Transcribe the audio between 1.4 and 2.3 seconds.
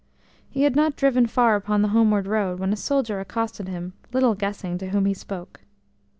upon the homeward